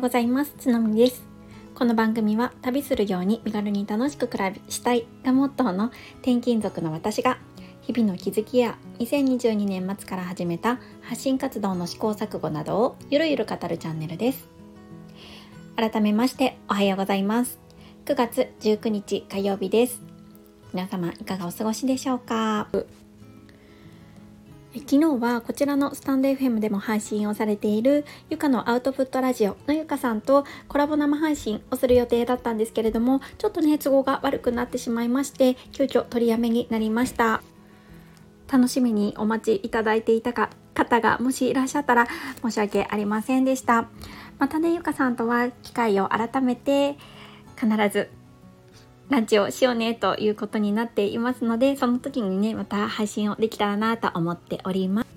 [0.00, 0.54] うございます。
[0.58, 1.22] つのみです。
[1.74, 5.88] この番組は旅するように身軽に楽しく暮らしたいがモットーの
[6.22, 7.36] 転勤族の私が
[7.82, 14.48] 日々の気づきや2022年末から始めた発信活動の試行錯誤などをゆるゆる語るチャンネルです。
[15.76, 17.58] 改めましておはようございます。
[18.06, 20.00] 9月19日火曜日です。
[20.72, 22.68] 皆様いかがお過ごしでしょうか？
[24.72, 37.42] 昨日はこちらのスタンド FM でも配信をされているゆかのアウトプットラジオのゆかさんとコラボ生配信をする予定だったんですけれどもちょっとね都合が悪くなってしまいまして急遽取りやめになりました。
[38.50, 42.06] 楽しみにお待ちいただいていたか方がもしいらっしゃったら
[42.40, 43.88] 申し訳ありませんでした。
[44.38, 46.96] またねゆかさんとは機会を改めて
[47.56, 48.08] 必ず
[49.10, 55.08] ランチをしようねということになっていますのでその時にねまた配信をできたらなと思っております。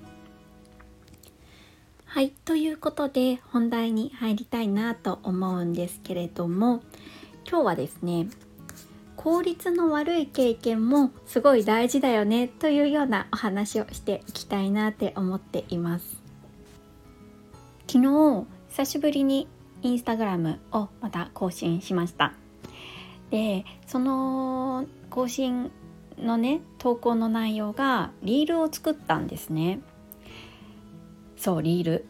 [2.06, 6.84] はいということで本題に入りたいなと思うんですけれども
[7.50, 8.28] 今日はですね
[9.16, 16.22] 効率の悪い経験もすごい大事だよねというようなお話をしていきたいなって思っています。
[17.88, 19.48] 昨日久しぶりに
[19.84, 22.34] インスタグラムをまた更新しました。
[23.34, 25.72] でその更新
[26.20, 29.80] のね投稿の内容がリールを作ったんですね。
[31.36, 32.06] そうリール。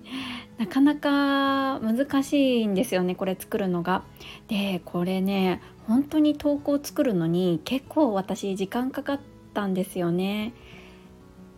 [0.58, 4.02] なかなか難しいんですよねこれ作るのが。
[4.48, 9.20] でこれね本当に投稿作るのに結構私時間かかっ
[9.54, 10.52] たんですよね。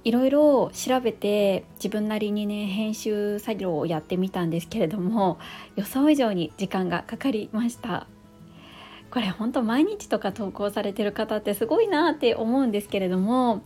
[0.05, 5.41] いろいろ調べて自分なりにね編集作業をやってみたんですけれども
[5.75, 8.07] 予想以上に時間がかかりました。
[9.11, 13.63] これ本当毎日とか投稿されてる方ってすごいなって思うんですけれども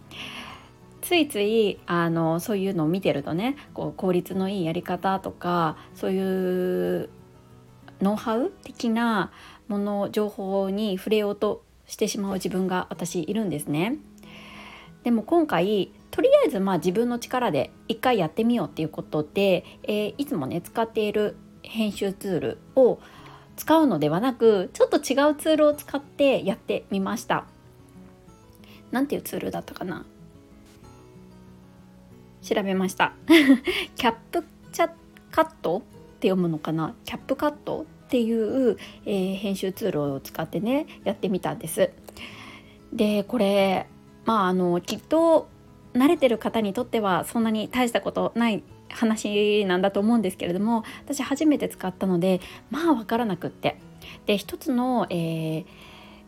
[1.03, 7.11] ついついあのそういうのを見てるとねこう効率のいいやり方とかそういう
[8.00, 9.31] ノウハウ的な
[9.69, 13.99] もの情報に触れようとしてしまう自分が私いるんですね。
[15.03, 22.99] でも今回とりあえずまあ自分の力で一回やってみようっていうことで、えー、いつもね使っている編集ツールを
[23.56, 27.44] 使うのではなくちょっと違うツールを使ってやってみました。
[28.91, 30.04] なんていうツールだったかな？
[32.43, 33.12] 調べました。
[33.97, 34.91] キャップチャ
[35.31, 35.81] カットっ
[36.20, 36.94] て読むのかな？
[37.04, 38.32] キャップカットってい
[38.70, 38.76] う、
[39.06, 41.91] えー、編集ツールを使ってねやってみたんです。
[42.93, 43.87] でこれ
[44.25, 45.48] まああのきっと
[45.94, 52.41] 慣れてる方にとってはそんなに大したことない話なんだと思うんですけれども私初めて使ったので
[52.71, 53.78] まあ分からなくって
[54.27, 55.65] で一つの、えー、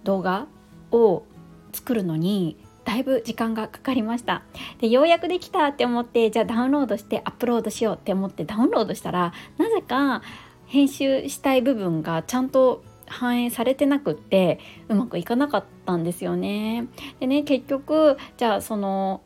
[0.04, 0.46] 動画
[0.90, 1.24] を
[1.72, 4.42] 作るのにだいぶ時間がかかりました
[4.80, 10.22] でようやくできたって思ってじゃあダウンロードしてアップロードしようって思ってダウンロードしたらなぜか
[10.66, 16.88] 編集したい部分がちゃんと反映されてなくってうまくいかなかったんですよね。
[17.20, 19.22] でね結局じゃあその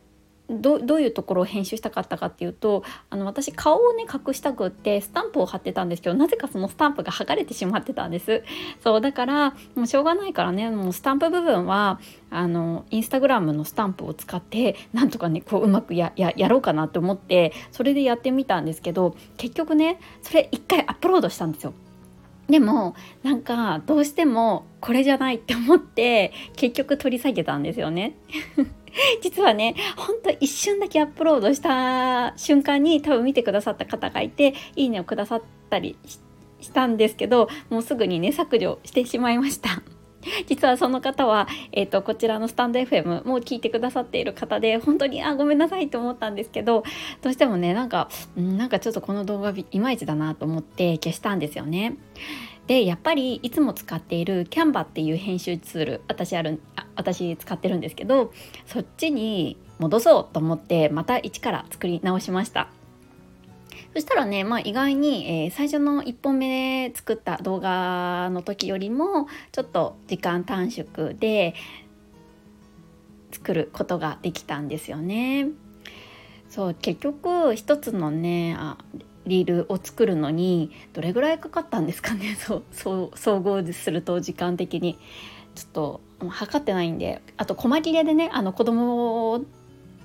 [0.51, 8.43] どどういうところを編集したかったかっていうとあの私顔をね隠したくってスタンプを貼ってたんですけどなぜかそのスタンプが剥がれてしまってたんです。
[8.83, 12.01] そうだからもうしょうがないからねもうスタンプ部分は
[12.31, 21.75] あのインスタグラムのスタンプを使ってなんとかねこううまくややろうかなと思ってそれでやってみたんですけど結局ねそれ一回アップロードしたんですよ。
[22.49, 28.15] でもなんかどうしてもこれじゃないって思って結局取り下げたんですよね。
[29.23, 35.97] 実はねほんと一瞬だけアップロードした瞬間に多分見てくださった方がいていいねをくださったり
[36.61, 39.83] したんですけどもうすぐにね削除してしまいました。
[40.47, 46.85] 実はその方は、えーと、こちらのスタンド FM も聞いてくださっている方で本当にあごめんなさいと思ったんですけど
[47.23, 51.97] どうしてもねなんかなんかちょっとこの動画いまいちだなと思って消したんですよね。
[52.67, 56.61] でやっぱりいつも使っているキャンバっていう編集ツール私ある
[57.01, 58.33] 私使ってるんですけど
[58.67, 62.69] そっちに戻そうと思ってまた一から作り直しました。
[63.93, 71.55] そしたらね、まあ、意外に、えー、最初の1本目作った動画の時よりもちょっと時間短縮で
[73.33, 75.49] 作ることができたんですよね。
[76.49, 78.77] そう結局一つのねあ
[79.27, 82.37] リールを作るのにどれぐらいかかったんですかね。
[82.37, 84.99] そうそう 総合すると時間的に。
[85.55, 89.45] ちょっと測ってないんであと細切れでねあの子供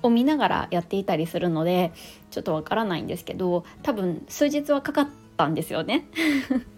[0.02, 1.92] を見ながらやっていたりするので
[2.30, 6.06] ちょっとわからないんですけど多分数日はかかったんですよね。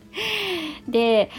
[0.89, 1.31] で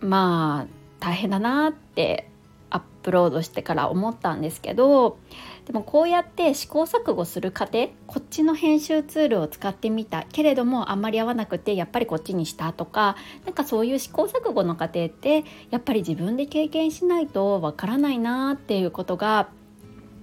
[0.00, 2.28] まあ大変だなって
[2.70, 5.18] アップロードしてから思ったんですけど
[5.66, 19.48] でもこうやって試行錯誤する過程こっちの編集ツールを使ってみたけれどもあんまり合わなくてやっぱりこっちにしたとかなんかそういう試行錯誤の過程ってやっぱり自分で経験しないとわからないなっていうことが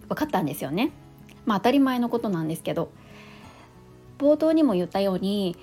[0.10, 0.92] 分かったんですよね。
[1.46, 2.92] まあ当たり前のことなんですけど
[4.18, 5.56] 冒頭にも言ったように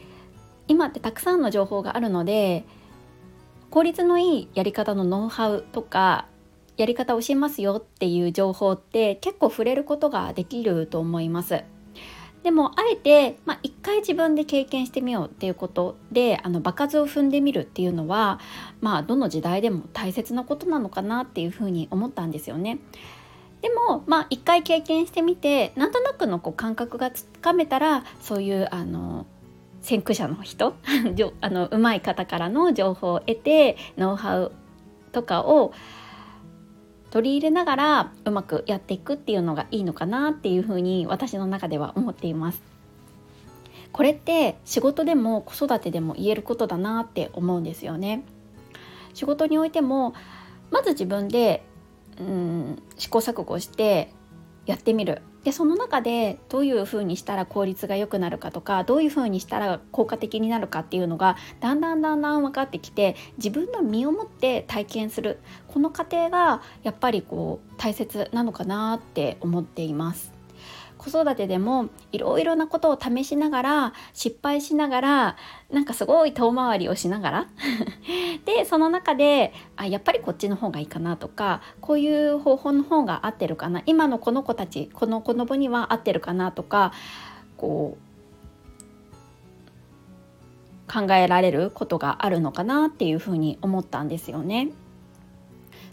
[0.68, 2.64] 今ってたくさんの情報があるので
[3.70, 6.26] 効率のいいやり方のノウハウとか
[6.80, 11.62] やり方を教えますよっていう情報って結構触れることができると思います。
[12.42, 18.40] でもあえて、まあ、一回自分で経験してみようっていうことであの場数を踏んでみるっていうのは、
[18.80, 22.78] まあ、どの時代でも大切なことなのかなっていうふうに思ったんですよね。
[23.60, 29.26] でもまあ一回経験してみてなんとなくのこう感覚がつかめたらそういうあの
[29.82, 30.74] 先駆者の人
[31.42, 34.52] あの上手い方からの情報を得てノウハウ
[35.12, 35.74] とかを
[37.10, 42.62] 取り入れながらうまくやっていくっていうのがいいのかなっていうふうに私の中では思っています。
[43.92, 48.24] これって仕事でも子育てでも言えることだなって思うんですよね。
[49.14, 50.14] 仕事においても
[50.70, 51.64] まず自分で
[52.18, 54.12] うん試行錯誤して
[54.66, 70.39] やってみるでその中でどういうふうにしたら効率が良くなるかとかどういうふうにしたら効果的になるかっていうのがだんだんだんだん分かってきて自分の身をもって体験するこの過程がやっぱりこう大切なのかなって思っています。
[71.00, 75.36] 子育てでもいろいろなことを試しながら失敗しながら
[75.70, 77.46] なんかすごい遠回りをしながら
[78.44, 86.92] でその中であやっぱりこっちの方がいいかなとかこういう方法の方が合ってるかな今のこの子たちこの子供には合ってるかなとか
[87.56, 88.10] こう
[90.92, 94.68] 考えられることがあるのかなっていうふうに思ったんですよね。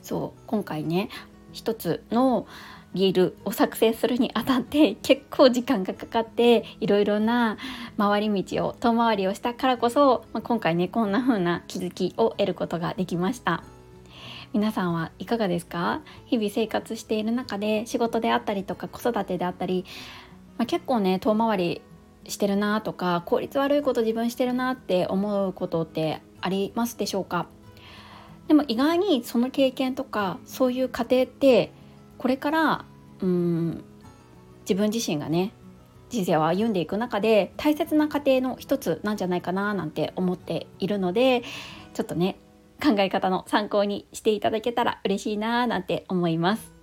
[0.01, 1.09] そう今回ね
[1.53, 2.45] 一つの
[2.97, 7.57] リールを作成するにあたって結構時間がかかっていろいろな
[7.97, 13.63] 回り道を遠回りをしたからこそ、まあ、今回ねこんな風な気づきを得ることができました。
[14.53, 16.01] 皆さんはいかがですか？
[16.25, 19.85] 日々生活している中で仕事であったりとか子育てであったり、
[20.57, 21.81] まあ、結構ね遠回り
[22.25, 27.47] してるなとか効率悪いこと自分してるなって思うことってありますでしょうか？
[28.47, 31.71] でも意外にその経験とかそういう過程って
[32.17, 32.85] これから
[33.21, 33.83] うん
[34.61, 35.53] 自分自身がね
[36.09, 41.43] 人生を歩んでいく中で大切な過程の一つなんじゃないかななんて思っているので
[41.93, 42.37] ちょっとね
[42.81, 46.73] 考え方の参考にしていただけたら嬉しいななんて思います。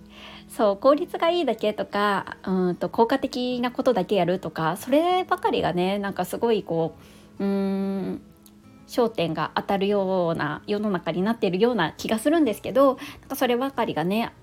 [0.47, 6.95] そう効率がいいだけとかうんと効果的なことだけやるとかそればかりがねなんかすごいこ
[7.39, 8.21] ううん
[8.87, 14.33] 焦点が当たるような世の中になっているような気がするんですけどなんかそればかりがね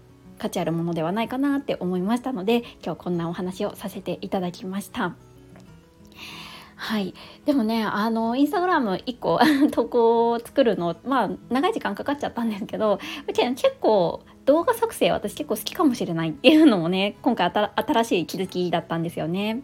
[0.43, 5.15] 価値あるものではないかなって思いましたので今日こんなお話をさせていただきました。
[6.75, 9.39] はい、でもねあのインスタグラム1個
[9.71, 12.99] 投稿を作るのまあ長い時間かかっちゃったんですけど
[13.29, 19.63] 結構動画作成私結構好きかもしれないっていうのもね今回新しい気づきだったんですよね。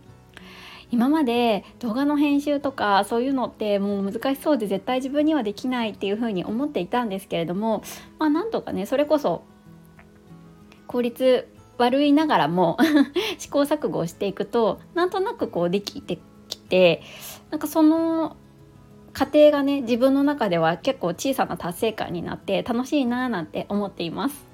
[0.93, 7.83] 今まで動画の編集とかそういうのってもう難しそうで絶対自分にはできないっていうふうに思っていたんですけれども
[8.19, 9.43] まあなんとかねそれこそ
[10.89, 11.47] 効率
[11.79, 12.77] 悪いながらも
[13.39, 17.03] 試行錯誤をしていくとなんとなくこうできてきて
[17.51, 18.37] なんかその
[19.13, 24.49] 過程がね自分の中では結構小さな達成感になって楽しいなーなんて思っています。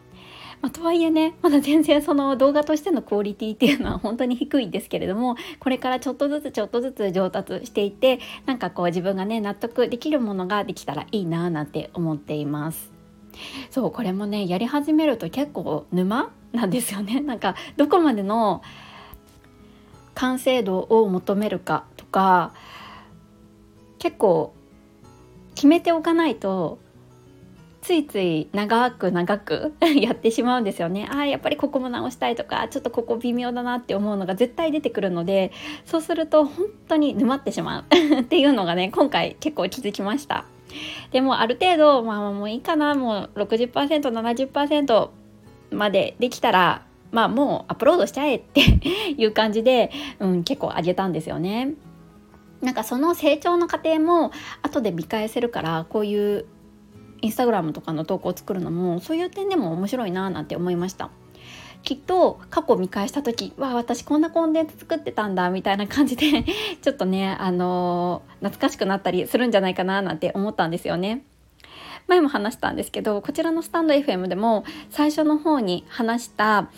[0.63, 12.94] まあ、とはいえねまだ全然その動画としてのクオリティっていうのは 本当に低いんですけれどもこれからちょっとずつちょっとずつ上達していってなんかこう自分がね納得できるものができたらいいななんて思っています。
[13.71, 18.63] そうこれもねやり始めると結構沼なんですよね なんかどこまでの
[20.15, 22.53] 完成度を求めるかとか
[23.99, 24.55] 結構
[25.55, 26.79] 決めておかないと
[27.85, 31.07] ついつい長く長く やってしまうんですよね。
[31.11, 35.53] ああやっぱりここも直したいとかちょっとここ微妙だなって思うのが絶対出てくるので
[35.85, 37.85] そうすると本当に沼ってしまう
[38.21, 40.47] っていうのがね今回結構気づきました。
[41.13, 45.09] でもある程度まあもういいかなもう 60%70%
[45.71, 48.61] までできたらまあもうアップロードしちゃえって
[49.17, 51.75] いう感じで、うん、結構上げたんですよね。
[52.61, 54.31] なんかその成長の過程も
[54.63, 56.47] 後で見返せるからこういう
[57.21, 61.11] インスタグラムとかの投稿を作るのもそういう点でも面白いななんて思いました。
[61.83, 66.45] きっと過去見返した時わ私こんなコンテンツ作ってたんだみたいな感じで
[66.81, 71.25] ちょっとねあのー、懐かしくなったりするんじゃないかななんて思ったんですよね。
[72.07, 76.69] 前も話したんですけどこちらのスタンド FM でも最初の方に話した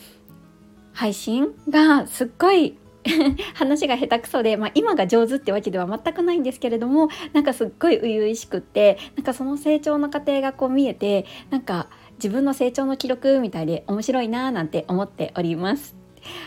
[0.92, 2.78] 配信がすっごい
[3.54, 15.94] 話が下手くそで、まあ、今が上手ってわけでは全くないんですけれどもなんかすっごい初々しくってなんかその成長の過程がこう見えてなんか自分の成長の記録みたいで面白いなーなんて思っております。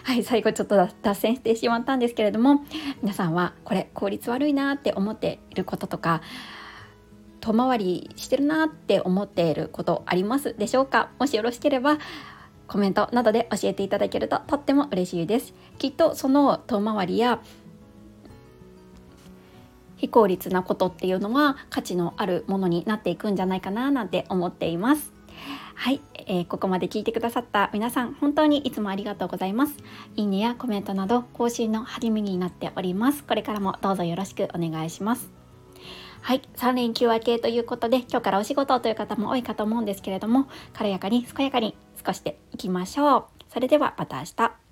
[0.03, 2.65] はい、最後ちょっと脱線してしまったんですけれども
[3.01, 6.21] 皆さんはこれ効率悪いなって思っていることとか
[7.39, 11.11] 遠回りしてるなって思っていることありますでしょうか？
[11.17, 11.97] もしよろしければ
[12.67, 15.53] コメントなどで教えていただけるととっても嬉しいです。
[15.77, 17.39] きっとその遠回りや
[19.95, 25.13] 非効率なことっていうのは価値のあるものになっていくんじゃないかななんて思っています。
[25.79, 29.75] はい、えー、ここまで聞いてくださった皆さん本当にいつもありがとうございます。
[30.17, 33.23] いいねやコメントなど更新の励みになっております。
[33.23, 35.29] これからもどうぞよろしくお願いします。
[36.21, 43.25] はい、3連休明けということで今日からお仕事という方も多いかと思うんですけれども軽やかに健やかに過ごしていきましょう。
[43.47, 44.68] それではまた明日。